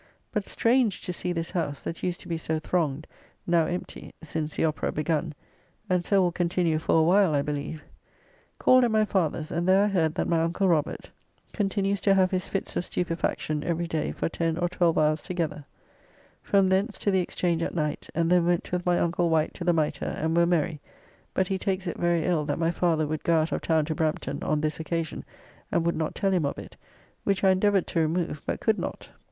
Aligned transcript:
But 0.31 0.43
strange 0.45 1.01
to 1.01 1.13
see 1.13 1.31
this 1.31 1.51
house, 1.51 1.83
that 1.83 2.01
used 2.01 2.21
to 2.21 2.27
be 2.27 2.39
so 2.39 2.57
thronged, 2.57 3.05
now 3.45 3.67
empty 3.67 4.15
since 4.23 4.55
the 4.55 4.65
Opera 4.65 4.91
begun; 4.91 5.35
and 5.91 6.03
so 6.03 6.23
will 6.23 6.31
continue 6.31 6.79
for 6.79 6.97
a 6.99 7.03
while, 7.03 7.35
I 7.35 7.43
believe. 7.43 7.83
Called 8.57 8.83
at 8.83 8.89
my 8.89 9.05
father's, 9.05 9.51
and 9.51 9.69
there 9.69 9.83
I 9.83 9.87
heard 9.89 10.15
that 10.15 10.27
my 10.27 10.41
uncle 10.41 10.67
Robert 10.67 10.89
[Robert 10.89 11.03
Pepys, 11.03 11.05
of 11.05 11.13
Brampton, 11.21 11.31
who 11.35 11.37
died 11.37 11.37
on 11.37 11.37
the 11.37 11.37
following 11.37 11.49
day.] 11.51 11.75
continues 11.75 12.01
to 12.01 12.13
have 12.15 12.31
his 12.31 12.47
fits 12.47 12.75
of 12.75 12.85
stupefaction 12.85 13.63
every 13.63 13.87
day 13.87 14.11
for 14.11 14.27
10 14.27 14.57
or 14.57 14.69
12 14.69 14.97
hours 14.97 15.21
together. 15.21 15.65
From 16.41 16.67
thence 16.69 16.97
to 16.97 17.11
the 17.11 17.19
Exchange 17.19 17.61
at 17.61 17.75
night, 17.75 18.09
and 18.15 18.31
then 18.31 18.47
went 18.47 18.71
with 18.71 18.83
my 18.83 18.97
uncle 18.97 19.29
Wight 19.29 19.53
to 19.53 19.63
the 19.63 19.71
Mitre 19.71 20.05
and 20.17 20.35
were 20.35 20.47
merry, 20.47 20.81
but 21.35 21.47
he 21.49 21.59
takes 21.59 21.85
it 21.85 21.99
very 21.99 22.25
ill 22.25 22.43
that 22.45 22.57
my 22.57 22.71
father 22.71 23.05
would 23.05 23.23
go 23.23 23.35
out 23.37 23.51
of 23.51 23.61
town 23.61 23.85
to 23.85 23.93
Brampton 23.93 24.41
on 24.41 24.61
this 24.61 24.79
occasion 24.79 25.23
and 25.71 25.85
would 25.85 25.95
not 25.95 26.15
tell 26.15 26.31
him 26.33 26.47
of 26.47 26.57
it, 26.57 26.75
which 27.23 27.43
I 27.43 27.51
endeavoured 27.51 27.85
to 27.85 27.99
remove 27.99 28.41
but 28.47 28.59
could 28.59 28.79
not. 28.79 29.09